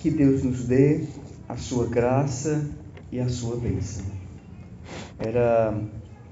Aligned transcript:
que 0.00 0.10
Deus 0.10 0.42
nos 0.42 0.64
dê 0.64 1.04
a 1.48 1.56
sua 1.56 1.86
graça 1.86 2.68
e 3.10 3.18
a 3.18 3.28
sua 3.28 3.56
bênção. 3.56 4.04
Era 5.18 5.74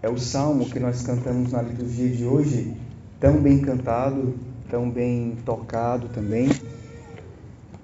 é 0.03 0.09
o 0.09 0.19
salmo 0.19 0.67
que 0.67 0.79
nós 0.79 1.03
cantamos 1.03 1.51
na 1.51 1.63
liturgia 1.63 2.09
de 2.09 2.25
hoje, 2.25 2.77
tão 3.19 3.41
bem 3.41 3.59
cantado, 3.59 4.35
tão 4.71 4.89
bem 4.89 5.37
tocado 5.45 6.09
também. 6.09 6.49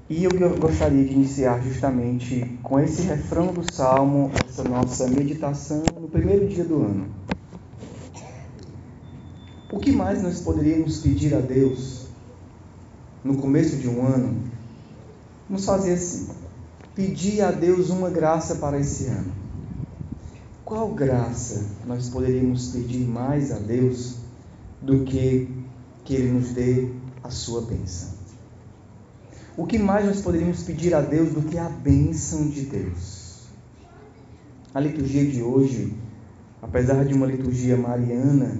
E 0.08 0.24
eu 0.24 0.30
gostaria 0.58 1.04
de 1.04 1.12
iniciar 1.12 1.60
justamente 1.62 2.58
com 2.62 2.78
esse 2.78 3.02
refrão 3.02 3.46
do 3.46 3.72
salmo, 3.72 4.30
essa 4.46 4.62
nossa 4.62 5.08
meditação 5.08 5.82
no 6.00 6.06
primeiro 6.06 6.46
dia 6.46 6.64
do 6.64 6.76
ano. 6.82 7.06
O 9.72 9.78
que 9.78 9.90
mais 9.90 10.22
nós 10.22 10.40
poderíamos 10.40 10.98
pedir 10.98 11.34
a 11.34 11.40
Deus 11.40 12.08
no 13.24 13.38
começo 13.38 13.76
de 13.76 13.88
um 13.88 14.06
ano? 14.06 14.51
Vamos 15.52 15.66
fazer 15.66 15.92
assim: 15.92 16.30
pedir 16.94 17.42
a 17.42 17.50
Deus 17.50 17.90
uma 17.90 18.08
graça 18.08 18.54
para 18.54 18.80
esse 18.80 19.08
ano. 19.08 19.30
Qual 20.64 20.88
graça 20.94 21.66
nós 21.86 22.08
poderíamos 22.08 22.68
pedir 22.68 23.04
mais 23.04 23.52
a 23.52 23.58
Deus 23.58 24.16
do 24.80 25.04
que 25.04 25.54
que 26.06 26.14
Ele 26.14 26.32
nos 26.32 26.52
dê 26.52 26.88
a 27.22 27.28
sua 27.28 27.60
bênção? 27.60 28.08
O 29.54 29.66
que 29.66 29.78
mais 29.78 30.06
nós 30.06 30.22
poderíamos 30.22 30.62
pedir 30.62 30.94
a 30.94 31.02
Deus 31.02 31.34
do 31.34 31.42
que 31.42 31.58
a 31.58 31.68
bênção 31.68 32.48
de 32.48 32.62
Deus? 32.62 33.42
A 34.72 34.80
liturgia 34.80 35.30
de 35.30 35.42
hoje, 35.42 35.94
apesar 36.62 37.04
de 37.04 37.12
uma 37.12 37.26
liturgia 37.26 37.76
mariana, 37.76 38.56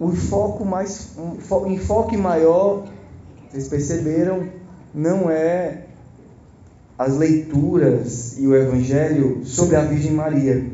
o 0.00 0.10
foco 0.10 0.64
mais, 0.64 1.10
um 1.16 1.70
enfoque 1.70 2.16
maior, 2.16 2.84
vocês 3.48 3.68
perceberam, 3.68 4.64
não 4.92 5.30
é 5.30 5.83
as 6.98 7.16
leituras 7.16 8.38
e 8.38 8.46
o 8.46 8.54
Evangelho 8.54 9.44
sobre 9.44 9.76
a 9.76 9.84
Virgem 9.84 10.12
Maria, 10.12 10.64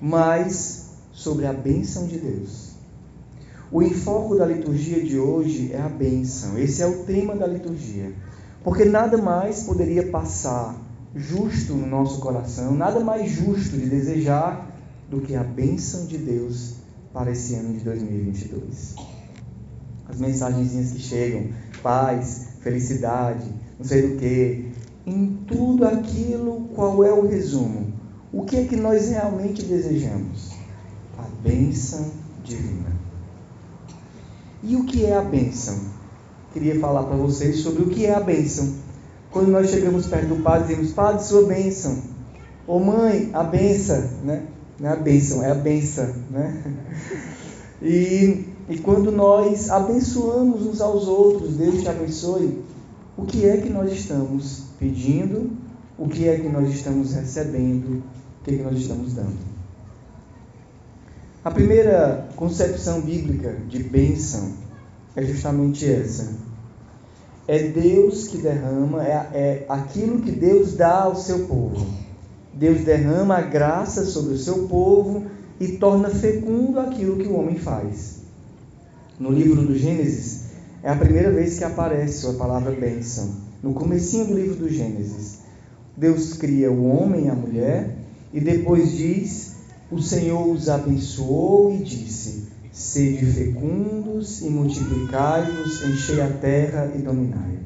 mas 0.00 0.90
sobre 1.12 1.46
a 1.46 1.52
bênção 1.52 2.06
de 2.06 2.18
Deus. 2.18 2.74
O 3.70 3.82
enfoque 3.82 4.36
da 4.38 4.46
liturgia 4.46 5.02
de 5.02 5.18
hoje 5.18 5.72
é 5.72 5.80
a 5.80 5.88
bênção, 5.88 6.58
esse 6.58 6.82
é 6.82 6.86
o 6.86 7.04
tema 7.04 7.34
da 7.34 7.46
liturgia, 7.46 8.12
porque 8.62 8.84
nada 8.84 9.16
mais 9.16 9.62
poderia 9.62 10.06
passar 10.08 10.76
justo 11.14 11.74
no 11.74 11.86
nosso 11.86 12.20
coração, 12.20 12.74
nada 12.74 13.00
mais 13.00 13.30
justo 13.30 13.76
de 13.76 13.86
desejar 13.86 14.68
do 15.08 15.20
que 15.20 15.36
a 15.36 15.44
bênção 15.44 16.06
de 16.06 16.18
Deus 16.18 16.74
para 17.12 17.30
esse 17.30 17.54
ano 17.54 17.72
de 17.72 17.84
2022. 17.84 18.96
As 20.08 20.18
mensagenzinhas 20.18 20.90
que 20.90 20.98
chegam, 20.98 21.48
paz, 21.82 22.48
felicidade, 22.60 23.48
não 23.78 23.86
sei 23.86 24.02
do 24.02 24.16
que, 24.16 24.73
em 25.06 25.38
tudo 25.46 25.86
aquilo, 25.86 26.68
qual 26.74 27.04
é 27.04 27.12
o 27.12 27.26
resumo? 27.26 27.92
O 28.32 28.44
que 28.44 28.56
é 28.56 28.64
que 28.64 28.76
nós 28.76 29.08
realmente 29.08 29.62
desejamos? 29.62 30.52
A 31.18 31.24
bênção 31.42 32.10
divina. 32.42 32.92
E 34.62 34.76
o 34.76 34.84
que 34.84 35.04
é 35.04 35.16
a 35.16 35.22
bênção? 35.22 35.78
Queria 36.52 36.78
falar 36.80 37.04
para 37.04 37.16
vocês 37.16 37.58
sobre 37.58 37.82
o 37.82 37.88
que 37.88 38.06
é 38.06 38.14
a 38.14 38.20
bênção. 38.20 38.74
Quando 39.30 39.48
nós 39.48 39.68
chegamos 39.70 40.06
perto 40.06 40.28
do 40.28 40.42
Padre, 40.42 40.68
dizemos, 40.68 40.92
Padre, 40.92 41.24
sua 41.24 41.44
bênção. 41.46 41.98
Ô 42.66 42.78
mãe, 42.78 43.30
a 43.32 43.42
bênção, 43.42 44.08
né? 44.22 44.46
Não 44.78 44.88
é 44.88 44.92
a 44.92 44.96
bênção, 44.96 45.42
é 45.42 45.50
a 45.50 45.54
benção. 45.54 46.14
Né? 46.30 46.62
E, 47.82 48.46
e 48.70 48.78
quando 48.78 49.12
nós 49.12 49.68
abençoamos 49.68 50.66
uns 50.66 50.80
aos 50.80 51.06
outros, 51.06 51.56
Deus 51.56 51.82
te 51.82 51.88
abençoe, 51.88 52.64
o 53.16 53.24
que 53.24 53.46
é 53.46 53.56
que 53.58 53.70
nós 53.70 53.92
estamos 53.92 54.64
pedindo? 54.78 55.50
O 55.96 56.08
que 56.08 56.28
é 56.28 56.38
que 56.38 56.48
nós 56.48 56.68
estamos 56.70 57.14
recebendo? 57.14 58.02
O 58.40 58.44
que 58.44 58.54
é 58.54 58.56
que 58.56 58.62
nós 58.62 58.76
estamos 58.76 59.14
dando? 59.14 59.54
A 61.44 61.50
primeira 61.50 62.28
concepção 62.36 63.02
bíblica 63.02 63.52
de 63.68 63.82
bênção 63.82 64.52
é 65.14 65.22
justamente 65.22 65.88
essa. 65.88 66.32
É 67.46 67.68
Deus 67.68 68.26
que 68.26 68.38
derrama, 68.38 69.06
é, 69.06 69.12
é 69.12 69.66
aquilo 69.68 70.20
que 70.20 70.32
Deus 70.32 70.74
dá 70.74 71.02
ao 71.02 71.14
seu 71.14 71.46
povo. 71.46 71.86
Deus 72.52 72.82
derrama 72.82 73.36
a 73.36 73.42
graça 73.42 74.04
sobre 74.06 74.34
o 74.34 74.38
seu 74.38 74.66
povo 74.66 75.26
e 75.60 75.68
torna 75.72 76.08
fecundo 76.08 76.80
aquilo 76.80 77.18
que 77.18 77.28
o 77.28 77.36
homem 77.36 77.56
faz. 77.56 78.22
No 79.20 79.30
livro 79.30 79.62
do 79.62 79.76
Gênesis, 79.76 80.43
é 80.84 80.90
a 80.90 80.96
primeira 80.96 81.30
vez 81.30 81.56
que 81.56 81.64
aparece 81.64 82.26
a 82.26 82.34
palavra 82.34 82.70
bênção. 82.70 83.36
No 83.62 83.72
comecinho 83.72 84.26
do 84.26 84.34
livro 84.34 84.56
do 84.56 84.68
Gênesis, 84.68 85.38
Deus 85.96 86.34
cria 86.34 86.70
o 86.70 86.84
homem 86.84 87.24
e 87.24 87.30
a 87.30 87.34
mulher 87.34 87.96
e 88.34 88.38
depois 88.38 88.92
diz: 88.92 89.54
O 89.90 89.98
Senhor 89.98 90.46
os 90.46 90.68
abençoou 90.68 91.74
e 91.74 91.78
disse: 91.78 92.48
Sede 92.70 93.24
fecundos 93.24 94.42
e 94.42 94.50
multiplicai-vos, 94.50 95.82
enchei 95.82 96.20
a 96.20 96.28
terra 96.28 96.92
e 96.94 96.98
dominai. 96.98 97.60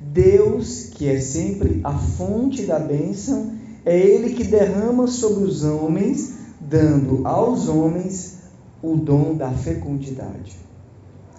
Deus, 0.00 0.88
que 0.90 1.06
é 1.06 1.20
sempre 1.20 1.80
a 1.84 1.96
fonte 1.96 2.64
da 2.64 2.80
bênção, 2.80 3.52
é 3.84 3.96
Ele 3.96 4.34
que 4.34 4.42
derrama 4.42 5.06
sobre 5.06 5.44
os 5.44 5.62
homens, 5.62 6.34
dando 6.60 7.24
aos 7.24 7.68
homens 7.68 8.38
o 8.82 8.96
dom 8.96 9.36
da 9.36 9.52
fecundidade. 9.52 10.69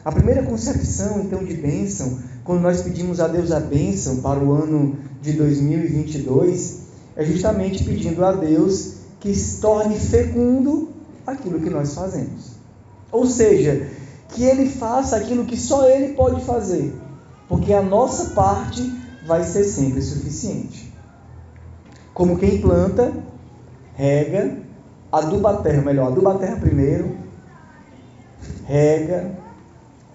A 0.04 0.12
primeira 0.12 0.44
concepção, 0.44 1.22
então, 1.22 1.44
de 1.44 1.54
bênção, 1.54 2.20
quando 2.44 2.62
nós 2.62 2.82
pedimos 2.82 3.20
a 3.20 3.28
Deus 3.28 3.52
a 3.52 3.60
bênção 3.60 4.18
para 4.18 4.40
o 4.40 4.52
ano 4.52 4.98
de 5.22 5.34
2022, 5.34 6.80
é 7.16 7.24
justamente 7.24 7.84
pedindo 7.84 8.26
a 8.26 8.32
Deus 8.32 8.96
que 9.20 9.34
se 9.36 9.62
torne 9.62 10.00
fecundo 10.00 10.90
aquilo 11.26 11.60
que 11.60 11.70
nós 11.70 11.94
fazemos. 11.94 12.52
Ou 13.12 13.28
seja, 13.28 13.88
que 14.30 14.44
Ele 14.44 14.68
faça 14.68 15.18
aquilo 15.18 15.46
que 15.46 15.58
só 15.58 15.88
Ele 15.88 16.14
pode 16.14 16.44
fazer 16.46 16.94
porque 17.52 17.74
a 17.74 17.82
nossa 17.82 18.34
parte 18.34 18.82
vai 19.28 19.44
ser 19.44 19.66
sempre 19.66 20.02
suficiente. 20.02 20.90
Como 22.14 22.38
quem 22.38 22.62
planta, 22.62 23.12
rega, 23.94 24.58
aduba 25.12 25.52
a 25.52 25.58
terra, 25.58 25.82
melhor, 25.82 26.08
aduba 26.08 26.34
a 26.34 26.38
terra 26.38 26.56
primeiro, 26.56 27.14
rega, 28.66 29.32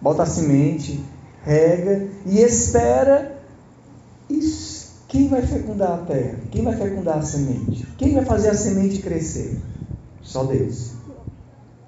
bota 0.00 0.22
a 0.22 0.26
semente, 0.26 1.02
rega 1.42 2.08
e 2.24 2.40
espera 2.40 3.36
isso. 4.28 4.76
Quem 5.08 5.28
vai 5.28 5.42
fecundar 5.42 5.92
a 5.92 6.04
terra? 6.04 6.38
Quem 6.50 6.62
vai 6.62 6.76
fecundar 6.76 7.18
a 7.18 7.22
semente? 7.22 7.86
Quem 7.96 8.14
vai 8.14 8.24
fazer 8.24 8.50
a 8.50 8.54
semente 8.54 9.00
crescer? 9.00 9.56
Só 10.20 10.44
Deus. 10.44 10.92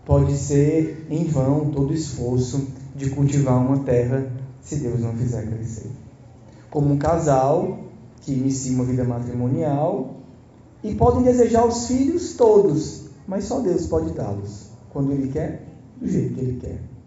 Pode 0.05 0.37
ser 0.37 1.07
em 1.11 1.25
vão 1.25 1.71
todo 1.71 1.93
esforço 1.93 2.69
de 2.95 3.11
cultivar 3.11 3.59
uma 3.59 3.81
terra 3.81 4.31
se 4.63 4.77
Deus 4.77 5.01
não 5.01 5.13
fizer 5.15 5.47
crescer. 5.47 5.91
Como 6.71 6.93
um 6.93 6.99
casal 6.99 7.79
que 8.23 8.33
inicia 8.33 8.75
uma 8.75 8.85
vida 8.85 9.05
matrimonial 9.05 10.17
e 10.83 10.95
podem 10.95 11.23
desejar 11.23 11.67
os 11.67 11.87
filhos 11.87 12.35
todos, 12.35 13.07
mas 13.27 13.45
só 13.45 13.61
Deus 13.61 13.87
pode 13.87 14.13
dá-los 14.13 14.69
quando 14.91 15.13
Ele 15.13 15.31
quer, 15.31 15.67
do 16.01 16.09
jeito 16.09 16.35
que 16.35 16.41
Ele 16.41 16.61
quer. 16.61 16.98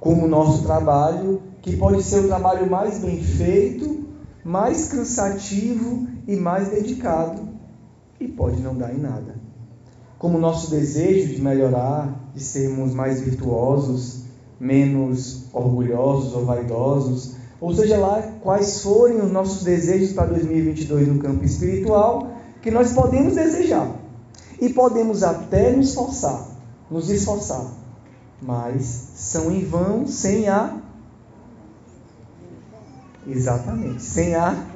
Como 0.00 0.24
o 0.24 0.28
nosso 0.28 0.62
trabalho, 0.62 1.42
que 1.60 1.76
pode 1.76 2.02
ser 2.02 2.20
o 2.20 2.28
trabalho 2.28 2.70
mais 2.70 2.98
bem 3.00 3.22
feito, 3.22 4.08
mais 4.42 4.88
cansativo 4.88 6.08
e 6.26 6.36
mais 6.36 6.68
dedicado, 6.68 7.48
e 8.18 8.26
pode 8.26 8.62
não 8.62 8.74
dar 8.74 8.94
em 8.94 8.98
nada. 8.98 9.34
Como 10.18 10.38
o 10.38 10.40
nosso 10.40 10.70
desejo 10.70 11.34
de 11.34 11.40
melhorar, 11.40 12.30
de 12.34 12.42
sermos 12.42 12.94
mais 12.94 13.20
virtuosos, 13.20 14.24
menos 14.58 15.44
orgulhosos 15.52 16.34
ou 16.34 16.44
vaidosos, 16.44 17.36
ou 17.60 17.74
seja 17.74 17.98
lá 17.98 18.22
quais 18.42 18.82
forem 18.82 19.20
os 19.20 19.30
nossos 19.30 19.62
desejos 19.62 20.12
para 20.12 20.26
2022 20.26 21.08
no 21.08 21.18
campo 21.18 21.44
espiritual, 21.44 22.30
que 22.62 22.70
nós 22.70 22.92
podemos 22.92 23.34
desejar 23.34 23.96
e 24.60 24.68
podemos 24.70 25.22
até 25.22 25.74
nos 25.74 25.88
esforçar, 25.88 26.46
nos 26.90 27.10
esforçar, 27.10 27.66
mas 28.42 29.10
são 29.14 29.50
em 29.50 29.64
vão 29.64 30.06
sem 30.06 30.48
a 30.48 30.78
exatamente, 33.26 34.02
sem 34.02 34.34
a 34.34 34.66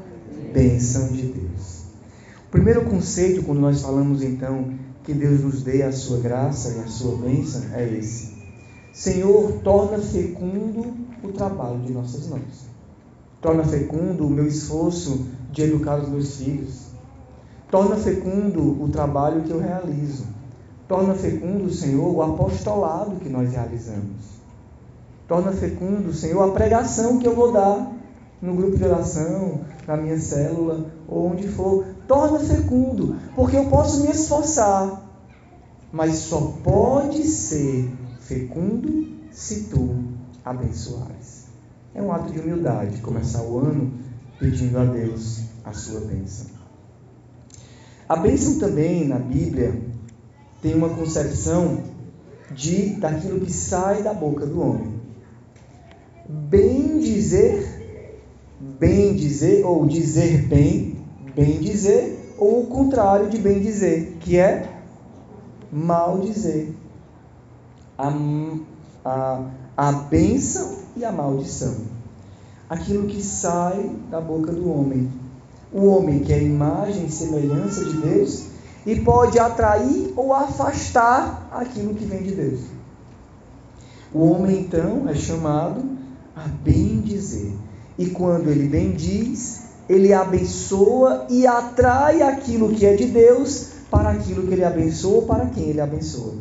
bênção 0.53 1.09
de 1.09 1.23
Deus. 1.23 1.85
O 2.47 2.51
primeiro 2.51 2.85
conceito 2.85 3.43
quando 3.43 3.61
nós 3.61 3.81
falamos 3.81 4.23
então 4.23 4.75
que 5.03 5.13
Deus 5.13 5.41
nos 5.41 5.63
dê 5.63 5.83
a 5.83 5.93
sua 5.93 6.19
graça 6.19 6.75
e 6.77 6.81
a 6.81 6.87
sua 6.87 7.17
bênção 7.17 7.63
é 7.73 7.89
esse 7.99 8.35
Senhor, 8.95 9.55
torna 9.65 9.99
fecundo 9.99 10.95
o 11.21 11.33
trabalho 11.33 11.81
de 11.81 11.93
nossas 11.93 12.29
mãos. 12.29 12.65
Torna 13.41 13.65
fecundo 13.65 14.25
o 14.25 14.31
meu 14.31 14.47
esforço 14.47 15.27
de 15.51 15.63
educar 15.63 16.01
os 16.01 16.09
meus 16.09 16.37
filhos. 16.37 16.91
Torna 17.69 17.97
fecundo 17.97 18.81
o 18.81 18.89
trabalho 18.89 19.43
que 19.43 19.51
eu 19.51 19.59
realizo. 19.59 20.27
Torna 20.87 21.15
fecundo, 21.15 21.71
Senhor, 21.71 22.15
o 22.15 22.23
apostolado 22.23 23.17
que 23.17 23.29
nós 23.29 23.53
realizamos. 23.53 24.35
Torna 25.27 25.53
fecundo, 25.53 26.13
Senhor, 26.13 26.43
a 26.43 26.53
pregação 26.53 27.19
que 27.19 27.27
eu 27.27 27.35
vou 27.35 27.53
dar 27.53 27.91
no 28.43 28.55
grupo 28.55 28.77
de 28.77 28.85
oração, 28.85 29.61
na 29.87 29.97
minha 29.97 30.19
célula, 30.19 30.91
ou 31.09 31.31
onde 31.31 31.49
for. 31.49 31.87
Torna 32.07 32.39
fecundo, 32.39 33.17
porque 33.35 33.57
eu 33.57 33.67
posso 33.67 34.03
me 34.03 34.11
esforçar, 34.11 35.03
mas 35.91 36.17
só 36.17 36.53
pode 36.63 37.23
ser 37.25 37.91
fecundo 38.21 39.09
se 39.31 39.65
tu 39.65 39.97
abençoares. 40.45 41.45
É 41.95 42.03
um 42.03 42.13
ato 42.13 42.31
de 42.31 42.41
humildade 42.41 43.01
começar 43.01 43.43
o 43.43 43.59
ano 43.59 43.91
pedindo 44.39 44.79
a 44.79 44.85
Deus 44.85 45.45
a 45.65 45.73
sua 45.73 46.01
bênção. 46.01 46.47
A 48.07 48.17
bênção 48.17 48.59
também 48.59 49.09
na 49.09 49.19
Bíblia 49.19 49.94
tem 50.65 50.75
uma 50.75 50.89
concepção 50.89 51.83
de 52.51 52.95
daquilo 52.95 53.41
que 53.41 53.53
sai 53.53 54.03
da 54.03 54.15
boca 54.15 54.47
do 54.47 54.63
homem. 54.63 54.95
Bem 56.27 57.01
dizer, 57.01 57.69
bem 58.59 59.15
dizer 59.15 59.63
ou 59.63 59.85
dizer 59.85 60.47
bem, 60.47 60.97
bem 61.37 61.61
dizer 61.61 62.35
ou 62.39 62.63
o 62.63 62.67
contrário 62.67 63.29
de 63.29 63.37
bem 63.37 63.61
dizer, 63.61 64.17
que 64.21 64.39
é 64.39 64.67
mal 65.71 66.21
dizer. 66.21 66.75
A, 67.99 68.11
a, 69.05 69.45
a 69.77 69.93
bênção 69.93 70.79
e 70.97 71.05
a 71.05 71.13
maldição. 71.13 71.77
Aquilo 72.71 73.07
que 73.07 73.23
sai 73.23 73.95
da 74.11 74.19
boca 74.19 74.51
do 74.51 74.71
homem. 74.71 75.13
O 75.71 75.85
homem 75.85 76.21
que 76.21 76.33
é 76.33 76.37
a 76.37 76.43
imagem 76.43 77.05
e 77.05 77.13
semelhança 77.13 77.85
de 77.85 77.99
Deus 77.99 78.54
e 78.87 79.01
pode 79.01 79.39
atrair 79.39 80.13
ou 80.17 80.33
afastar 80.33 81.49
aquilo 81.51 81.95
que 81.95 82.05
vem 82.05 82.23
de 82.23 82.33
Deus. 82.33 82.61
O 84.13 84.31
homem 84.31 84.61
então 84.61 85.09
é 85.09 85.15
chamado 85.15 85.83
a 86.37 86.47
bem 86.47 87.01
dizer. 87.01 87.53
E 87.99 88.07
quando 88.07 88.49
ele 88.49 88.69
bendiz, 88.69 89.63
ele 89.89 90.13
abençoa 90.13 91.27
e 91.29 91.47
atrai 91.47 92.23
aquilo 92.23 92.75
que 92.75 92.85
é 92.85 92.95
de 92.95 93.07
Deus 93.07 93.73
para 93.91 94.11
aquilo 94.11 94.47
que 94.47 94.53
ele 94.53 94.65
abençoa, 94.65 95.23
para 95.23 95.47
quem 95.47 95.65
ele 95.65 95.81
abençoa. 95.81 96.35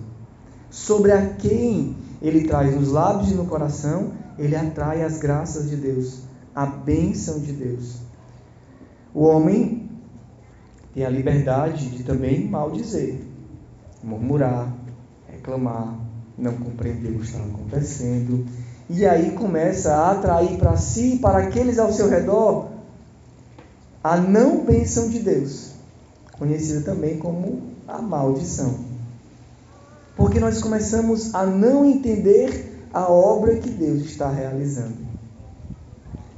Sobre 0.69 1.11
a 1.11 1.33
quem 1.35 1.95
ele 2.21 2.47
traz 2.47 2.75
nos 2.75 2.89
lábios 2.89 3.31
e 3.31 3.35
no 3.35 3.45
coração, 3.45 4.11
ele 4.37 4.55
atrai 4.55 5.03
as 5.03 5.17
graças 5.17 5.69
de 5.69 5.75
Deus, 5.75 6.19
a 6.55 6.65
bênção 6.65 7.39
de 7.39 7.51
Deus. 7.51 7.97
O 9.13 9.23
homem 9.25 9.82
tem 10.93 11.05
a 11.05 11.09
liberdade 11.09 11.89
de 11.89 12.03
também 12.03 12.47
maldizer, 12.47 13.15
murmurar, 14.03 14.71
reclamar, 15.27 15.97
não 16.37 16.53
compreender 16.53 17.11
o 17.11 17.19
que 17.19 17.25
está 17.25 17.39
acontecendo. 17.39 18.45
E 18.89 19.05
aí 19.05 19.31
começa 19.31 19.93
a 19.93 20.11
atrair 20.11 20.57
para 20.57 20.75
si, 20.77 21.17
para 21.21 21.39
aqueles 21.39 21.79
ao 21.79 21.91
seu 21.91 22.09
redor, 22.09 22.69
a 24.03 24.17
não 24.17 24.63
bênção 24.63 25.09
de 25.09 25.19
Deus, 25.19 25.71
conhecida 26.37 26.81
também 26.81 27.17
como 27.17 27.61
a 27.87 28.01
maldição. 28.01 28.75
Porque 30.15 30.39
nós 30.39 30.61
começamos 30.61 31.33
a 31.33 31.45
não 31.45 31.85
entender 31.85 32.87
a 32.93 33.11
obra 33.11 33.55
que 33.55 33.69
Deus 33.69 34.03
está 34.03 34.29
realizando. 34.29 34.97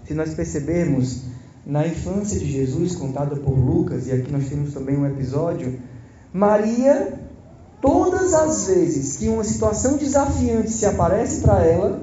Se 0.07 0.13
nós 0.13 0.33
percebermos 0.33 1.23
na 1.65 1.87
infância 1.87 2.39
de 2.39 2.51
Jesus, 2.51 2.95
contada 2.95 3.35
por 3.35 3.57
Lucas, 3.57 4.07
e 4.07 4.11
aqui 4.11 4.31
nós 4.31 4.47
temos 4.47 4.73
também 4.73 4.95
um 4.95 5.05
episódio, 5.05 5.79
Maria, 6.31 7.19
todas 7.81 8.33
as 8.33 8.67
vezes 8.67 9.17
que 9.17 9.27
uma 9.27 9.43
situação 9.43 9.97
desafiante 9.97 10.69
se 10.69 10.85
aparece 10.85 11.41
para 11.41 11.65
ela, 11.65 12.01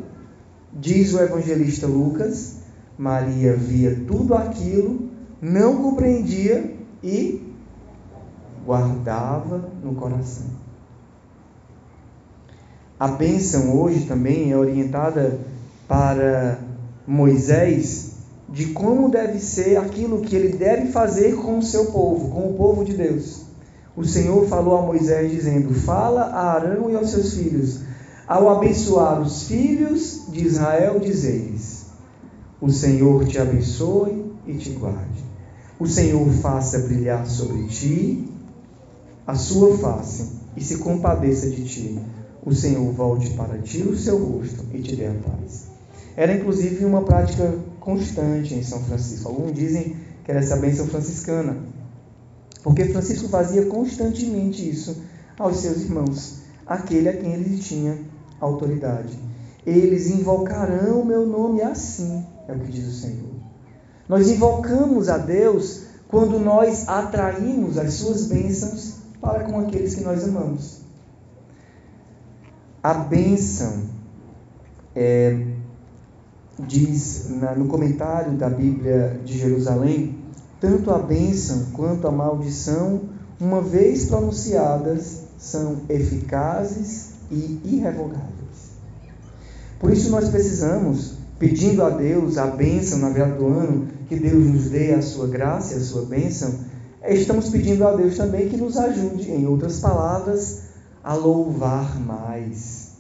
diz 0.73 1.13
o 1.15 1.21
evangelista 1.21 1.87
Lucas, 1.87 2.57
Maria 2.99 3.55
via 3.55 4.03
tudo 4.07 4.35
aquilo, 4.35 5.11
não 5.41 5.83
compreendia 5.83 6.75
e 7.03 7.43
guardava 8.65 9.71
no 9.83 9.95
coração. 9.95 10.47
A 12.99 13.09
bênção 13.09 13.77
hoje 13.77 14.07
também 14.07 14.53
é 14.53 14.57
orientada 14.57 15.41
para 15.89 16.59
Moisés 17.07 18.12
de 18.53 18.67
como 18.67 19.11
deve 19.11 19.41
ser 19.41 19.77
aquilo 19.79 20.21
que 20.21 20.37
ele 20.37 20.57
deve 20.57 20.93
fazer 20.93 21.35
com 21.37 21.59
o 21.59 21.63
seu 21.63 21.87
povo, 21.87 22.29
com 22.29 22.51
o 22.51 22.55
povo 22.55 22.85
de 22.85 22.95
Deus. 22.95 23.47
O 23.97 24.05
Senhor 24.05 24.47
falou 24.47 24.77
a 24.77 24.83
Moisés 24.83 25.31
dizendo: 25.33 25.75
Fala 25.75 26.23
a 26.23 26.53
Arão 26.53 26.91
e 26.91 26.95
aos 26.95 27.11
seus 27.11 27.35
filhos, 27.35 27.81
ao 28.29 28.49
abençoar 28.51 29.21
os 29.21 29.45
filhos 29.45 30.27
de 30.29 30.47
Israel, 30.47 31.01
dizeis: 31.01 31.87
O 32.61 32.71
Senhor 32.71 33.27
te 33.27 33.39
abençoe 33.39 34.33
e 34.47 34.55
te 34.55 34.71
guarde. 34.71 35.25
O 35.81 35.87
Senhor 35.87 36.31
faça 36.35 36.79
brilhar 36.81 37.27
sobre 37.27 37.65
ti 37.69 38.29
a 39.27 39.35
sua 39.35 39.77
face 39.79 40.29
e 40.57 40.63
se 40.63 40.79
compadeça 40.79 41.51
de 41.51 41.65
ti 41.65 42.01
o 42.45 42.53
Senhor 42.53 42.93
volte 42.93 43.31
para 43.31 43.59
ti 43.59 43.83
o 43.83 43.97
seu 43.97 44.19
rosto 44.19 44.65
e 44.73 44.83
te 44.83 44.97
dê 44.97 45.07
a 45.07 45.15
paz. 45.15 45.69
Era 46.17 46.35
inclusive 46.35 46.85
uma 46.85 47.03
prática 47.03 47.55
constante 47.83 48.55
em 48.55 48.63
São 48.63 48.83
Francisco. 48.85 49.29
Alguns 49.29 49.53
dizem 49.53 49.97
que 50.25 50.31
era 50.31 50.41
essa 50.41 50.57
bênção 50.57 50.87
franciscana, 50.87 51.57
porque 52.63 52.87
Francisco 52.87 53.29
fazia 53.29 53.67
constantemente 53.67 54.69
isso 54.69 55.03
aos 55.39 55.57
seus 55.59 55.83
irmãos, 55.83 56.39
aquele 56.67 57.09
a 57.09 57.17
quem 57.17 57.33
ele 57.35 57.59
tinha 57.59 57.99
autoridade. 58.41 59.19
Eles 59.67 60.11
invocarão 60.11 61.01
o 61.01 61.07
meu 61.07 61.27
nome 61.27 61.63
assim, 61.63 62.25
é 62.49 62.53
o 62.53 62.61
que 62.61 62.71
diz 62.71 62.87
o 62.87 63.01
Senhor. 63.01 63.33
Nós 64.09 64.29
invocamos 64.29 65.09
a 65.09 65.19
Deus 65.19 65.83
quando 66.09 66.39
nós 66.39 66.89
atraímos 66.89 67.79
as 67.79 67.95
suas 67.95 68.27
bênçãos 68.27 68.97
para 69.21 69.45
com 69.45 69.59
aqueles 69.61 69.95
que 69.95 70.03
nós 70.03 70.25
amamos. 70.25 70.83
A 72.83 72.95
bênção, 72.95 73.85
é, 74.95 75.52
diz 76.59 77.31
na, 77.31 77.55
no 77.55 77.67
comentário 77.67 78.33
da 78.33 78.49
Bíblia 78.49 79.21
de 79.25 79.39
Jerusalém, 79.39 80.17
tanto 80.61 80.91
a 80.91 80.99
bênção 80.99 81.67
quanto 81.73 82.07
a 82.07 82.13
maldição, 82.13 83.03
uma 83.41 83.61
vez 83.61 84.05
pronunciadas, 84.05 85.23
são 85.39 85.79
eficazes 85.89 87.15
e 87.31 87.61
irrevogáveis. 87.65 88.31
Por 89.81 89.93
isso 89.93 90.11
nós 90.11 90.29
precisamos, 90.29 91.15
pedindo 91.39 91.83
a 91.83 91.91
Deus 91.91 92.39
a 92.39 92.47
bênção 92.47 92.99
na 92.99 93.09
virada 93.09 93.35
do 93.35 93.47
ano, 93.47 93.89
que 94.09 94.15
Deus 94.15 94.47
nos 94.47 94.71
dê 94.71 94.93
a 94.95 95.03
sua 95.03 95.27
graça 95.27 95.75
e 95.75 95.79
a 95.79 95.81
sua 95.81 96.05
bênção, 96.05 96.55
estamos 97.09 97.49
pedindo 97.49 97.85
a 97.85 97.97
Deus 97.97 98.17
também 98.17 98.49
que 98.49 98.57
nos 98.57 98.77
ajude, 98.77 99.33
em 99.33 99.47
outras 99.47 99.81
palavras, 99.81 100.63
a 101.03 101.15
louvar 101.15 101.99
mais, 101.99 102.93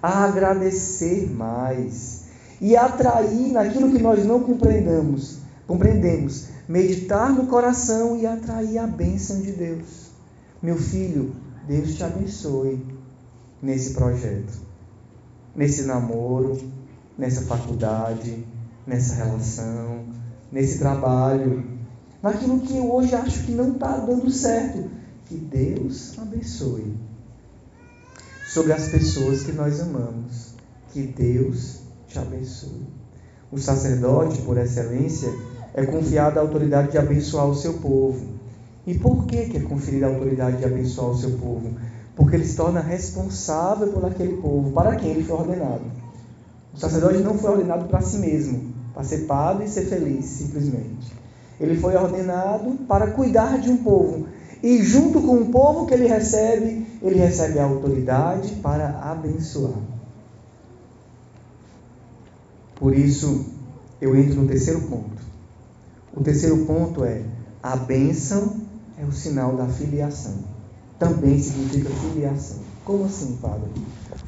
a 0.00 0.24
agradecer 0.24 1.28
mais 1.28 2.17
e 2.60 2.76
atrair 2.76 3.52
naquilo 3.52 3.90
que 3.90 4.02
nós 4.02 4.24
não 4.24 4.42
compreendamos, 4.42 5.38
compreendemos, 5.66 6.48
meditar 6.68 7.32
no 7.32 7.46
coração 7.46 8.16
e 8.16 8.26
atrair 8.26 8.78
a 8.78 8.86
bênção 8.86 9.40
de 9.40 9.52
Deus. 9.52 10.08
Meu 10.62 10.76
filho, 10.76 11.34
Deus 11.66 11.94
te 11.94 12.04
abençoe 12.04 12.84
nesse 13.62 13.94
projeto, 13.94 14.52
nesse 15.54 15.82
namoro, 15.82 16.58
nessa 17.16 17.42
faculdade, 17.42 18.44
nessa 18.86 19.14
relação, 19.14 20.04
nesse 20.50 20.78
trabalho, 20.78 21.64
naquilo 22.22 22.60
que 22.60 22.76
eu 22.76 22.92
hoje 22.92 23.14
acho 23.14 23.44
que 23.44 23.52
não 23.52 23.72
está 23.72 23.98
dando 23.98 24.30
certo. 24.30 24.90
Que 25.26 25.36
Deus 25.36 26.18
abençoe 26.18 26.96
sobre 28.52 28.72
as 28.72 28.88
pessoas 28.88 29.42
que 29.42 29.52
nós 29.52 29.78
amamos. 29.80 30.54
Que 30.90 31.02
Deus 31.02 31.80
abençoe. 32.18 32.86
O 33.50 33.58
sacerdote, 33.58 34.42
por 34.42 34.58
excelência, 34.58 35.32
é 35.74 35.86
confiado 35.86 36.38
a 36.38 36.42
autoridade 36.42 36.92
de 36.92 36.98
abençoar 36.98 37.46
o 37.46 37.54
seu 37.54 37.74
povo. 37.74 38.38
E 38.86 38.94
por 38.94 39.26
que, 39.26 39.46
que 39.46 39.56
é 39.58 39.60
conferida 39.60 40.06
a 40.06 40.10
autoridade 40.10 40.58
de 40.58 40.64
abençoar 40.64 41.10
o 41.10 41.16
seu 41.16 41.30
povo? 41.32 41.70
Porque 42.16 42.36
ele 42.36 42.44
se 42.44 42.56
torna 42.56 42.80
responsável 42.80 43.88
por 43.88 44.04
aquele 44.04 44.36
povo, 44.38 44.72
para 44.72 44.96
quem 44.96 45.10
ele 45.10 45.24
foi 45.24 45.36
ordenado. 45.36 45.84
O 46.74 46.78
sacerdote 46.78 47.18
não 47.18 47.38
foi 47.38 47.52
ordenado 47.52 47.86
para 47.86 48.00
si 48.00 48.18
mesmo, 48.18 48.72
para 48.92 49.04
ser 49.04 49.26
padre 49.26 49.64
e 49.64 49.68
ser 49.68 49.86
feliz, 49.86 50.24
simplesmente. 50.24 51.12
Ele 51.60 51.76
foi 51.76 51.96
ordenado 51.96 52.72
para 52.86 53.12
cuidar 53.12 53.58
de 53.58 53.70
um 53.70 53.78
povo. 53.78 54.26
E 54.62 54.82
junto 54.82 55.20
com 55.20 55.36
o 55.36 55.46
povo 55.46 55.86
que 55.86 55.94
ele 55.94 56.06
recebe, 56.06 56.86
ele 57.02 57.18
recebe 57.18 57.58
a 57.58 57.64
autoridade 57.64 58.52
para 58.56 58.98
abençoar. 59.02 59.97
Por 62.78 62.96
isso, 62.96 63.44
eu 64.00 64.16
entro 64.16 64.40
no 64.40 64.46
terceiro 64.46 64.82
ponto. 64.82 65.18
O 66.14 66.22
terceiro 66.22 66.58
ponto 66.58 67.04
é: 67.04 67.22
a 67.60 67.74
bênção 67.74 68.56
é 68.96 69.04
o 69.04 69.10
sinal 69.10 69.56
da 69.56 69.66
filiação. 69.66 70.34
Também 70.96 71.40
significa 71.40 71.90
filiação. 71.90 72.58
Como 72.84 73.04
assim, 73.04 73.36
Padre? 73.42 73.68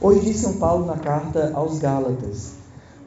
Hoje 0.01 0.21
diz 0.21 0.39
São 0.39 0.55
Paulo 0.55 0.85
na 0.85 0.97
carta 0.97 1.53
aos 1.55 1.79
Gálatas: 1.79 2.51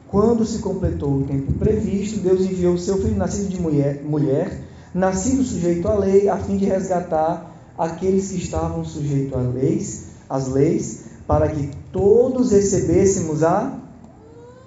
Quando 0.08 0.46
se 0.46 0.60
completou 0.60 1.18
o 1.18 1.24
tempo 1.24 1.52
previsto, 1.52 2.20
Deus 2.20 2.40
enviou 2.40 2.74
o 2.74 2.78
seu 2.78 2.96
filho, 2.96 3.16
nascido 3.16 3.48
de 3.48 3.60
mulher, 3.60 4.02
mulher, 4.02 4.62
nascido 4.94 5.44
sujeito 5.44 5.86
à 5.88 5.94
lei, 5.94 6.28
a 6.28 6.38
fim 6.38 6.56
de 6.56 6.64
resgatar 6.64 7.54
aqueles 7.76 8.30
que 8.30 8.38
estavam 8.38 8.82
sujeitos 8.84 9.36
às 9.36 9.54
leis, 9.54 10.04
às 10.28 10.48
leis, 10.48 11.04
para 11.26 11.48
que 11.48 11.70
todos 11.92 12.50
recebêssemos 12.50 13.42
a 13.42 13.83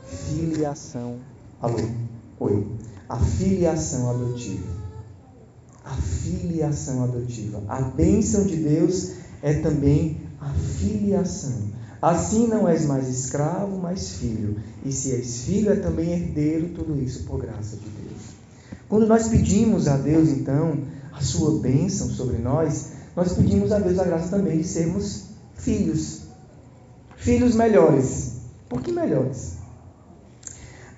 filiação. 0.07 1.17
Alô? 1.61 1.77
Oi. 2.39 2.67
A 3.09 3.17
filiação 3.17 4.09
adotiva. 4.09 4.67
A 5.83 5.95
filiação 5.95 7.03
adotiva. 7.03 7.63
A 7.67 7.81
bênção 7.81 8.45
de 8.45 8.57
Deus 8.57 9.13
é 9.41 9.53
também 9.61 10.21
a 10.39 10.49
filiação. 10.49 11.77
Assim 12.01 12.47
não 12.47 12.67
és 12.67 12.85
mais 12.85 13.07
escravo, 13.07 13.77
mas 13.77 14.13
filho. 14.17 14.57
E 14.85 14.91
se 14.91 15.13
és 15.13 15.41
filho, 15.41 15.71
é 15.71 15.75
também 15.77 16.11
herdeiro, 16.11 16.69
tudo 16.69 16.99
isso 17.01 17.23
por 17.23 17.41
graça 17.41 17.75
de 17.75 17.89
Deus. 17.89 18.21
Quando 18.87 19.07
nós 19.07 19.27
pedimos 19.27 19.87
a 19.87 19.97
Deus, 19.97 20.29
então, 20.29 20.79
a 21.11 21.21
sua 21.21 21.59
bênção 21.59 22.09
sobre 22.09 22.37
nós, 22.37 22.91
nós 23.15 23.33
pedimos 23.33 23.71
a 23.71 23.79
Deus 23.79 23.97
a 23.97 24.03
graça 24.03 24.29
também 24.29 24.59
de 24.59 24.63
sermos 24.63 25.23
filhos. 25.55 26.21
Filhos 27.15 27.55
melhores. 27.55 28.33
Por 28.69 28.81
que 28.81 28.91
melhores? 28.91 29.56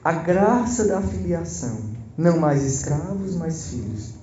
A 0.03 0.13
graça 0.13 0.87
da 0.87 1.01
filiação. 1.01 1.77
Não 2.17 2.39
mais 2.39 2.63
escravos, 2.63 3.35
mas 3.35 3.67
filhos. 3.67 4.13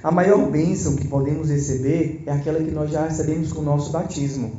A 0.00 0.12
maior 0.12 0.48
bênção 0.48 0.94
que 0.94 1.08
podemos 1.08 1.48
receber 1.48 2.22
é 2.24 2.32
aquela 2.32 2.62
que 2.62 2.70
nós 2.70 2.90
já 2.90 3.04
recebemos 3.04 3.52
com 3.52 3.60
o 3.60 3.64
nosso 3.64 3.90
batismo. 3.90 4.52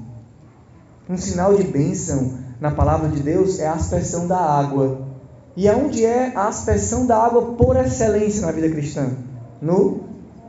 Um 1.10 1.16
sinal 1.16 1.56
de 1.56 1.64
bênção 1.64 2.40
na 2.60 2.72
palavra 2.72 3.08
de 3.08 3.22
Deus 3.22 3.60
é 3.60 3.68
a 3.68 3.74
aspersão 3.74 4.28
da 4.28 4.38
água. 4.38 5.08
E 5.56 5.70
aonde 5.70 6.04
é 6.04 6.36
a 6.36 6.50
aspersão 6.50 7.06
da 7.06 7.24
água 7.24 7.54
por 7.54 7.78
excelência 7.78 8.46
na 8.46 8.52
vida 8.52 8.70
cristã? 8.70 9.12
No, 9.62 10.02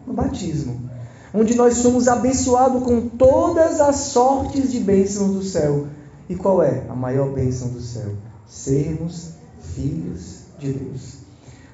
no 0.04 0.12
batismo. 0.12 0.90
Onde 1.32 1.54
nós 1.54 1.76
somos 1.76 2.08
abençoados 2.08 2.82
com 2.82 3.08
todas 3.08 3.80
as 3.80 3.96
sortes 3.96 4.72
de 4.72 4.80
bênçãos 4.80 5.34
do 5.34 5.42
céu. 5.44 5.86
E 6.28 6.34
qual 6.34 6.60
é 6.64 6.82
a 6.88 6.96
maior 6.96 7.30
bênção 7.30 7.68
do 7.68 7.80
céu? 7.80 8.14
Sermos 8.48 9.35
filhos 9.76 10.38
de 10.58 10.72
Deus. 10.72 11.18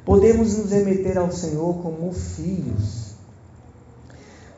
Podemos 0.05 0.59
nos 0.59 0.73
remeter 0.73 1.17
ao 1.17 1.31
Senhor 1.31 1.75
como 1.81 2.13
filhos. 2.13 3.13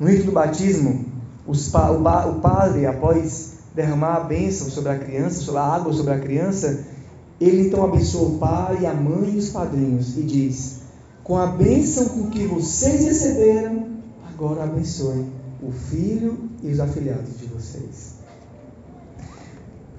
No 0.01 0.09
rito 0.09 0.25
do 0.25 0.33
batismo, 0.33 1.05
os, 1.47 1.73
o, 1.73 2.31
o 2.31 2.41
padre, 2.41 2.87
após 2.87 3.53
derramar 3.75 4.17
a 4.17 4.21
bênção 4.21 4.71
sobre 4.71 4.91
a 4.91 4.99
criança, 4.99 5.41
sobre 5.43 5.61
a 5.61 5.65
água 5.65 5.93
sobre 5.93 6.15
a 6.15 6.19
criança, 6.19 6.85
ele 7.41 7.69
então 7.69 7.85
abençoa 7.85 8.29
o 8.29 8.39
pai, 8.39 8.87
a 8.87 8.95
mãe 8.95 9.35
e 9.35 9.37
os 9.37 9.51
padrinhos 9.51 10.17
e 10.17 10.23
diz: 10.23 10.81
Com 11.23 11.37
a 11.37 11.47
bênção 11.47 12.09
com 12.09 12.31
que 12.31 12.47
vocês 12.47 13.05
receberam, 13.05 13.89
agora 14.27 14.65
abençoem 14.65 15.31
o 15.63 15.71
filho 15.71 16.39
e 16.63 16.71
os 16.71 16.81
afilhados 16.81 17.39
de 17.39 17.47
vocês. 17.47 18.15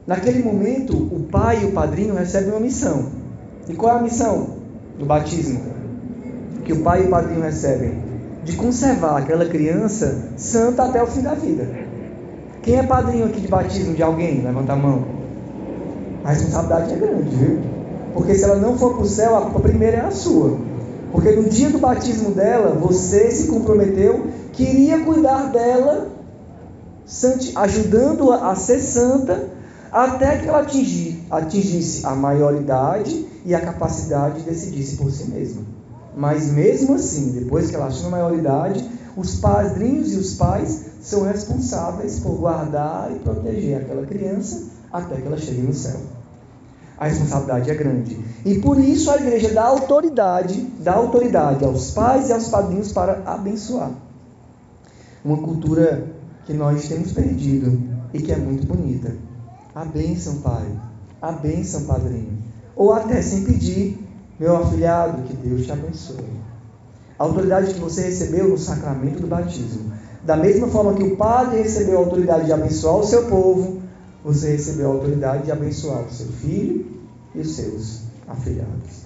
Naquele 0.08 0.44
momento, 0.44 0.96
o 0.96 1.28
pai 1.32 1.64
e 1.64 1.66
o 1.66 1.72
padrinho 1.72 2.16
recebem 2.16 2.52
uma 2.52 2.60
missão. 2.60 3.25
E 3.67 3.74
qual 3.74 3.95
é 3.95 4.00
a 4.00 4.01
missão 4.01 4.48
do 4.98 5.05
batismo? 5.05 5.60
Que 6.63 6.74
o 6.74 6.81
pai 6.81 7.03
e 7.03 7.07
o 7.07 7.10
padrinho 7.10 7.41
recebem? 7.41 8.03
De 8.43 8.53
conservar 8.53 9.17
aquela 9.17 9.45
criança 9.45 10.29
santa 10.38 10.84
até 10.84 11.01
o 11.01 11.07
fim 11.07 11.22
da 11.22 11.34
vida. 11.34 11.67
Quem 12.62 12.77
é 12.77 12.84
padrinho 12.84 13.25
aqui 13.25 13.41
de 13.41 13.48
batismo 13.48 13.93
de 13.93 14.03
alguém? 14.03 14.41
Levanta 14.41 14.74
a 14.74 14.75
mão. 14.75 15.05
A 16.24 16.29
responsabilidade 16.29 16.93
é 16.93 16.98
grande, 16.98 17.36
viu? 17.36 17.60
Porque 18.13 18.34
se 18.34 18.43
ela 18.43 18.55
não 18.55 18.77
for 18.77 18.93
para 18.93 19.03
o 19.03 19.07
céu, 19.07 19.36
a 19.36 19.60
primeira 19.60 19.98
é 19.98 20.01
a 20.01 20.12
sua. 20.12 20.57
Porque 21.12 21.31
no 21.31 21.43
dia 21.50 21.69
do 21.69 21.79
batismo 21.79 22.31
dela, 22.31 22.74
você 22.74 23.29
se 23.31 23.48
comprometeu 23.48 24.27
que 24.51 24.63
iria 24.63 25.00
cuidar 25.00 25.51
dela, 25.51 26.07
ajudando-a 27.55 28.50
a 28.51 28.55
ser 28.55 28.79
santa, 28.79 29.43
até 29.96 30.40
que 30.40 30.50
ela 30.50 30.60
atingir, 30.60 31.24
atingisse 31.32 32.06
a 32.06 32.14
maioridade 32.14 33.25
e 33.46 33.56
a 33.56 33.62
capacidade 33.62 34.40
de 34.40 34.50
decidir 34.50 34.98
por 34.98 35.10
si 35.10 35.32
mesma. 35.32 35.62
Mas 36.18 36.52
mesmo 36.52 36.96
assim, 36.96 37.32
depois 37.32 37.70
que 37.70 37.78
ela 37.78 37.86
assume 37.86 38.08
a 38.08 38.18
maioridade, 38.18 38.86
os 39.16 39.38
padrinhos 39.38 40.12
e 40.12 40.18
os 40.18 40.34
pais 40.34 40.88
são 41.02 41.24
responsáveis 41.24 42.20
por 42.20 42.36
guardar 42.36 43.10
e 43.16 43.20
proteger 43.20 43.78
aquela 43.78 44.06
criança 44.06 44.64
até 44.92 45.16
que 45.16 45.28
ela 45.28 45.38
chegue 45.38 45.62
no 45.62 45.74
céu. 45.74 45.98
A 46.98 47.08
responsabilidade 47.08 47.72
é 47.72 47.75
grande. 47.75 48.20
E 48.44 48.60
por 48.60 48.78
isso 48.78 49.10
a 49.10 49.16
igreja 49.16 49.54
dá 49.54 49.64
autoridade, 49.64 50.60
dá 50.80 50.96
autoridade 50.96 51.64
aos 51.64 51.92
pais 51.92 52.28
e 52.28 52.34
aos 52.34 52.50
padrinhos 52.50 52.92
para 52.92 53.22
abençoar. 53.25 53.92
Uma 55.24 55.38
cultura 55.38 56.06
que 56.46 56.52
nós 56.54 56.86
temos 56.86 57.14
perdido 57.14 57.82
e 58.14 58.22
que 58.22 58.34
é 58.34 58.36
muito 58.38 58.68
bonita. 58.68 59.16
A 59.75 59.86
bênção, 59.86 60.38
pai. 60.38 60.65
A 61.22 61.32
bênção, 61.34 61.84
padrinho. 61.84 62.38
Ou 62.75 62.94
até 62.94 63.22
sem 63.22 63.44
pedir, 63.44 64.00
meu 64.39 64.55
afilhado, 64.55 65.24
que 65.24 65.36
Deus 65.36 65.65
te 65.65 65.72
abençoe. 65.72 66.25
A 67.20 67.24
autoridade 67.24 67.74
que 67.74 67.79
você 67.79 68.03
recebeu 68.03 68.50
no 68.50 68.58
sacramento 68.58 69.22
do 69.22 69.27
batismo 69.27 69.94
da 70.25 70.36
mesma 70.36 70.67
forma 70.67 70.96
que 70.96 71.03
o 71.03 71.15
Padre 71.15 71.62
recebeu 71.62 71.98
a 71.98 72.00
autoridade 72.00 72.46
de 72.46 72.51
abençoar 72.51 72.98
o 72.98 73.05
seu 73.05 73.27
povo, 73.27 73.79
você 74.24 74.53
recebeu 74.53 74.89
a 74.89 74.94
autoridade 74.96 75.44
de 75.44 75.51
abençoar 75.51 76.01
o 76.01 76.12
seu 76.12 76.25
filho 76.25 76.84
e 77.36 77.41
os 77.41 77.55
seus 77.55 78.01
afilhados. 78.27 79.03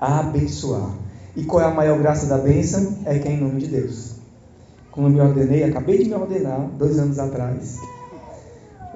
Abençoar. 0.00 0.94
E 1.34 1.42
qual 1.42 1.62
é 1.62 1.66
a 1.66 1.74
maior 1.74 1.98
graça 1.98 2.26
da 2.26 2.38
bênção? 2.38 2.98
É 3.04 3.18
que 3.18 3.26
é 3.26 3.32
em 3.32 3.40
nome 3.40 3.60
de 3.60 3.66
Deus. 3.66 4.14
Como 4.92 5.08
eu 5.08 5.10
me 5.10 5.20
ordenei, 5.20 5.64
acabei 5.64 5.98
de 5.98 6.08
me 6.08 6.14
ordenar, 6.14 6.68
dois 6.78 6.96
anos 6.96 7.18
atrás, 7.18 7.76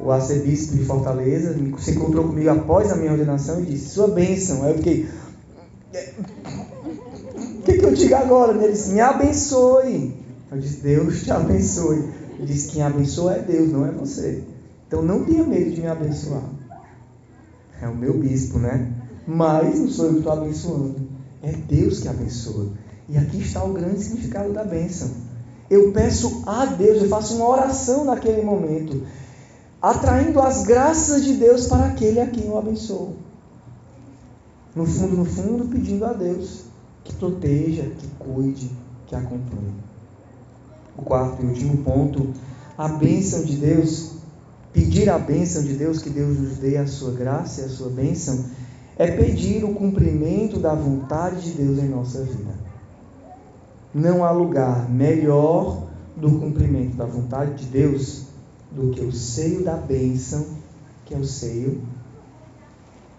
o 0.00 0.10
arcebispo 0.10 0.76
de 0.76 0.84
Fortaleza 0.84 1.56
se 1.78 1.90
encontrou 1.92 2.28
comigo 2.28 2.50
após 2.50 2.90
a 2.92 2.96
minha 2.96 3.12
ordenação 3.12 3.60
e 3.60 3.66
disse: 3.66 3.90
Sua 3.90 4.08
bênção. 4.08 4.64
Aí 4.64 4.72
eu 4.72 4.76
fiquei. 4.78 5.08
O 7.58 7.62
que, 7.62 7.78
que 7.78 7.84
eu 7.84 7.94
digo 7.94 8.14
agora? 8.14 8.52
Ele 8.62 8.72
disse: 8.72 8.90
Me 8.90 9.00
abençoe. 9.00 10.24
Eu 10.54 10.60
disse, 10.60 10.82
Deus 10.82 11.22
te 11.24 11.32
abençoe. 11.32 12.08
Ele 12.38 12.46
disse, 12.46 12.68
quem 12.68 12.82
abençoa 12.82 13.34
é 13.34 13.38
Deus, 13.40 13.72
não 13.72 13.84
é 13.84 13.90
você. 13.90 14.44
Então 14.86 15.02
não 15.02 15.24
tenha 15.24 15.42
medo 15.42 15.72
de 15.72 15.80
me 15.80 15.88
abençoar. 15.88 16.44
É 17.82 17.88
o 17.88 17.94
meu 17.94 18.16
bispo, 18.18 18.58
né? 18.58 18.92
Mas 19.26 19.80
não 19.80 19.88
sou 19.88 20.06
eu 20.06 20.12
que 20.12 20.18
estou 20.18 20.32
abençoando. 20.32 21.08
É 21.42 21.50
Deus 21.50 22.00
que 22.00 22.08
abençoa. 22.08 22.68
E 23.08 23.18
aqui 23.18 23.38
está 23.38 23.64
o 23.64 23.72
grande 23.72 24.00
significado 24.00 24.52
da 24.52 24.64
bênção. 24.64 25.10
Eu 25.68 25.90
peço 25.90 26.44
a 26.46 26.66
Deus, 26.66 27.02
eu 27.02 27.08
faço 27.08 27.34
uma 27.34 27.48
oração 27.48 28.04
naquele 28.04 28.42
momento, 28.42 29.02
atraindo 29.84 30.40
as 30.40 30.64
graças 30.64 31.22
de 31.22 31.34
Deus 31.34 31.66
para 31.66 31.84
aquele 31.84 32.18
a 32.18 32.26
quem 32.26 32.46
eu 32.46 32.56
abençoo. 32.56 33.16
No 34.74 34.86
fundo, 34.86 35.14
no 35.14 35.26
fundo, 35.26 35.66
pedindo 35.66 36.06
a 36.06 36.12
Deus 36.14 36.64
que 37.04 37.12
proteja, 37.12 37.82
que 37.82 38.08
cuide, 38.18 38.70
que 39.06 39.14
acompanhe 39.14 39.74
o 40.96 41.02
quarto 41.02 41.42
e 41.42 41.46
último 41.46 41.76
ponto, 41.78 42.28
a 42.78 42.88
bênção 42.88 43.44
de 43.44 43.56
Deus, 43.56 44.12
pedir 44.72 45.10
a 45.10 45.18
bênção 45.18 45.62
de 45.62 45.74
Deus, 45.74 46.00
que 46.00 46.08
Deus 46.08 46.38
nos 46.38 46.56
dê 46.56 46.78
a 46.78 46.86
sua 46.86 47.12
graça 47.12 47.60
e 47.60 47.64
a 47.64 47.68
sua 47.68 47.90
bênção, 47.90 48.42
é 48.96 49.10
pedir 49.10 49.64
o 49.64 49.74
cumprimento 49.74 50.58
da 50.58 50.74
vontade 50.74 51.42
de 51.42 51.62
Deus 51.62 51.78
em 51.78 51.88
nossa 51.88 52.22
vida. 52.22 52.54
Não 53.92 54.24
há 54.24 54.30
lugar 54.30 54.88
melhor 54.88 55.82
do 56.16 56.30
cumprimento 56.40 56.96
da 56.96 57.04
vontade 57.04 57.64
de 57.64 57.66
Deus 57.66 58.23
do 58.74 58.90
que 58.90 59.00
o 59.00 59.12
seio 59.12 59.64
da 59.64 59.76
bênção, 59.76 60.46
que 61.04 61.14
é 61.14 61.18
o 61.18 61.24
seio 61.24 61.82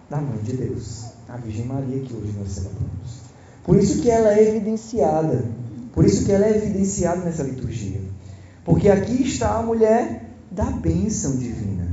da 0.10 0.18
mãe 0.18 0.38
de 0.44 0.58
Deus, 0.58 1.06
a 1.28 1.38
Virgem 1.38 1.66
Maria 1.66 2.00
que 2.02 2.14
hoje 2.14 2.34
nós 2.38 2.52
celebramos. 2.52 3.26
Por 3.64 3.78
isso 3.78 4.02
que 4.02 4.10
ela 4.10 4.34
é 4.34 4.50
evidenciada 4.50 5.44
por 5.96 6.06
isso 6.06 6.26
que 6.26 6.32
ela 6.32 6.46
é 6.46 6.58
evidenciada 6.58 7.22
nessa 7.22 7.42
liturgia. 7.42 8.02
Porque 8.66 8.90
aqui 8.90 9.24
está 9.24 9.56
a 9.56 9.64
mulher 9.64 10.30
da 10.52 10.66
bênção 10.66 11.38
divina. 11.38 11.88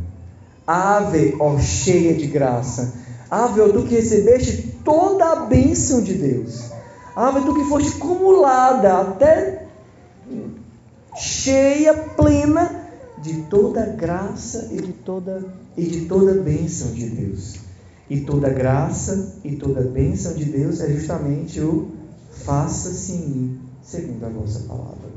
Ave, 0.66 1.36
ó 1.38 1.56
cheia 1.60 2.14
de 2.14 2.26
graça. 2.26 2.94
Ave, 3.30 3.60
ó 3.60 3.68
tu 3.68 3.84
que 3.84 3.94
recebeste 3.94 4.76
toda 4.84 5.24
a 5.30 5.36
bênção 5.46 6.02
de 6.02 6.14
Deus. 6.14 6.72
Ave, 7.14 7.42
tu 7.42 7.54
que 7.54 7.64
foste 7.68 7.92
cumulada 7.92 9.00
até 9.00 9.66
cheia, 11.14 11.94
plena 11.94 12.81
de 13.22 13.42
toda 13.42 13.86
graça 13.86 14.68
e 14.72 14.82
de 14.82 14.92
toda 14.92 15.44
e 15.76 15.84
de 15.84 16.06
toda 16.06 16.34
bênção 16.34 16.92
de 16.92 17.08
Deus. 17.08 17.56
E 18.10 18.20
toda 18.20 18.50
graça 18.50 19.38
e 19.44 19.56
toda 19.56 19.80
bênção 19.80 20.34
de 20.34 20.44
Deus 20.44 20.80
é 20.80 20.92
justamente 20.92 21.60
o 21.60 21.92
faça-se 22.44 23.12
em 23.12 23.28
mim 23.28 23.60
segundo 23.82 24.24
a 24.24 24.28
vossa 24.28 24.60
palavra. 24.60 25.12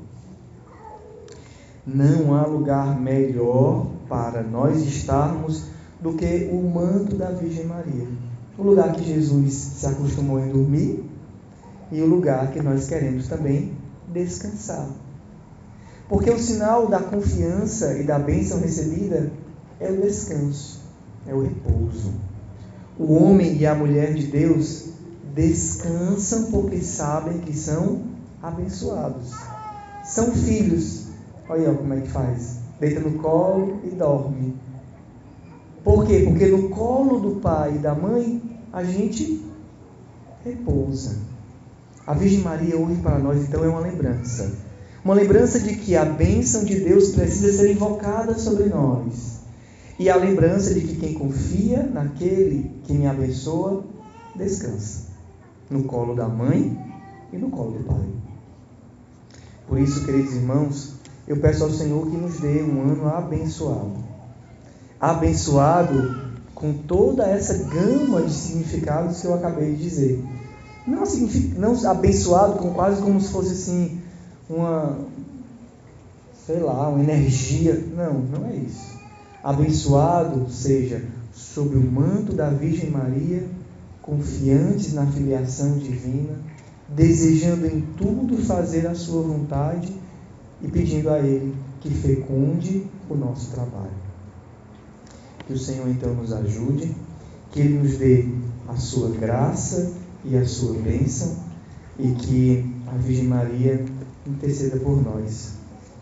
Não 1.86 2.34
há 2.34 2.46
lugar 2.46 3.00
melhor 3.00 3.88
para 4.08 4.42
nós 4.42 4.82
estarmos 4.84 5.66
do 6.00 6.14
que 6.14 6.50
o 6.52 6.62
manto 6.62 7.16
da 7.16 7.32
Virgem 7.32 7.66
Maria. 7.66 8.08
o 8.58 8.64
lugar 8.64 8.94
que 8.94 9.04
Jesus 9.04 9.54
se 9.54 9.86
acostumou 9.86 10.40
em 10.40 10.52
dormir 10.52 11.04
e 11.92 12.02
o 12.02 12.06
lugar 12.06 12.52
que 12.52 12.62
nós 12.62 12.88
queremos 12.88 13.28
também 13.28 13.74
descansar. 14.12 14.88
Porque 16.08 16.30
o 16.30 16.40
sinal 16.40 16.88
da 16.88 17.00
confiança 17.00 17.98
e 17.98 18.04
da 18.04 18.20
bênção 18.20 18.60
recebida 18.60 19.32
é 19.80 19.92
o 19.92 20.02
descanso, 20.02 20.82
é 21.28 21.34
o 21.34 21.42
repouso. 21.42 22.14
O 22.98 23.14
homem 23.14 23.58
e 23.58 23.66
a 23.66 23.74
mulher 23.74 24.14
de 24.14 24.28
Deus 24.28 24.90
descansam 25.34 26.52
porque 26.52 26.80
sabem 26.82 27.40
que 27.40 27.54
são 27.54 28.04
abençoados. 28.42 29.34
São 30.04 30.32
filhos. 30.32 31.08
Olha 31.50 31.74
como 31.74 31.94
é 31.94 32.02
que 32.02 32.08
faz. 32.08 32.60
Deita 32.80 33.00
no 33.00 33.18
colo 33.18 33.80
e 33.84 33.90
dorme. 33.90 34.56
Por 35.84 36.06
quê? 36.06 36.22
Porque 36.26 36.48
no 36.48 36.70
colo 36.70 37.20
do 37.20 37.42
pai 37.42 37.76
e 37.76 37.80
da 37.80 37.94
mãe 37.94 38.42
a 38.72 38.84
gente 38.84 39.44
repousa. 40.44 41.18
A 42.06 42.14
Virgem 42.14 42.42
Maria 42.42 42.78
hoje 42.78 43.02
para 43.02 43.18
nós 43.20 43.42
então 43.44 43.64
é 43.64 43.68
uma 43.68 43.80
lembrança. 43.80 44.52
Uma 45.06 45.14
lembrança 45.14 45.60
de 45.60 45.76
que 45.76 45.96
a 45.96 46.04
bênção 46.04 46.64
de 46.64 46.80
Deus 46.80 47.10
precisa 47.10 47.54
ser 47.54 47.72
invocada 47.72 48.34
sobre 48.40 48.66
nós. 48.66 49.42
E 50.00 50.10
a 50.10 50.16
lembrança 50.16 50.74
de 50.74 50.82
que 50.82 50.96
quem 50.96 51.14
confia 51.14 51.84
naquele 51.84 52.72
que 52.84 52.92
me 52.92 53.06
abençoa, 53.06 53.86
descansa. 54.36 55.10
No 55.70 55.84
colo 55.84 56.16
da 56.16 56.28
mãe 56.28 56.76
e 57.32 57.38
no 57.38 57.52
colo 57.52 57.78
do 57.78 57.84
pai. 57.84 58.04
Por 59.68 59.80
isso, 59.80 60.04
queridos 60.04 60.34
irmãos, 60.34 60.94
eu 61.28 61.38
peço 61.38 61.64
ao 61.64 61.70
Senhor 61.70 62.10
que 62.10 62.18
nos 62.18 62.40
dê 62.40 62.64
um 62.64 62.82
ano 62.82 63.08
abençoado. 63.08 64.04
Abençoado 65.00 66.34
com 66.56 66.74
toda 66.74 67.28
essa 67.28 67.54
gama 67.66 68.24
de 68.24 68.34
significados 68.34 69.22
que 69.22 69.28
eu 69.28 69.36
acabei 69.36 69.76
de 69.76 69.84
dizer. 69.84 70.24
Não, 70.88 71.04
não 71.58 71.90
abençoado 71.92 72.58
com 72.58 72.74
quase 72.74 73.04
como 73.04 73.22
se 73.22 73.32
fosse 73.32 73.52
assim 73.52 74.02
uma 74.50 74.98
sei 76.46 76.60
lá, 76.60 76.90
uma 76.90 77.02
energia. 77.02 77.84
Não, 77.96 78.14
não 78.20 78.48
é 78.48 78.56
isso. 78.56 78.96
Abençoado 79.44 80.50
seja 80.50 81.04
sob 81.34 81.76
o 81.76 81.92
manto 81.92 82.34
da 82.34 82.50
Virgem 82.50 82.90
Maria, 82.90 83.48
confiantes 84.02 84.94
na 84.94 85.06
filiação 85.08 85.78
divina, 85.78 86.38
desejando 86.88 87.66
em 87.66 87.82
tudo 87.98 88.38
fazer 88.38 88.88
a 88.88 88.96
sua 88.96 89.24
vontade 89.24 89.94
e 90.62 90.68
pedindo 90.68 91.10
a 91.10 91.20
Ele 91.20 91.54
que 91.82 91.90
fecunde 91.90 92.86
o 93.10 93.16
nosso 93.16 93.52
trabalho. 93.52 94.06
Que 95.46 95.54
o 95.54 95.60
Senhor 95.60 95.88
então 95.90 96.14
nos 96.14 96.32
ajude, 96.32 96.96
que 97.52 97.60
Ele 97.60 97.80
nos 97.80 97.98
dê 97.98 98.28
a 98.68 98.76
sua 98.76 99.10
graça 99.10 99.94
e 100.24 100.36
a 100.38 100.46
sua 100.46 100.74
bênção 100.74 101.36
e 102.00 102.12
que 102.12 102.76
a 102.88 102.98
Virgem 102.98 103.26
Maria 103.26 103.86
interceda 104.28 104.78
por 104.78 105.02
nós. 105.02 105.65